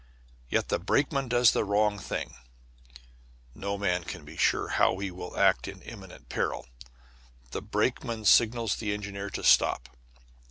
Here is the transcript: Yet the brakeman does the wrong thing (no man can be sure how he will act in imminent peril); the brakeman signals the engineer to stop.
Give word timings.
Yet 0.49 0.69
the 0.69 0.79
brakeman 0.79 1.27
does 1.27 1.51
the 1.51 1.63
wrong 1.63 1.99
thing 1.99 2.33
(no 3.53 3.77
man 3.77 4.03
can 4.03 4.25
be 4.25 4.35
sure 4.35 4.69
how 4.69 4.97
he 4.97 5.11
will 5.11 5.37
act 5.37 5.67
in 5.67 5.83
imminent 5.83 6.27
peril); 6.27 6.65
the 7.51 7.61
brakeman 7.61 8.25
signals 8.25 8.75
the 8.77 8.95
engineer 8.95 9.29
to 9.29 9.43
stop. 9.43 9.95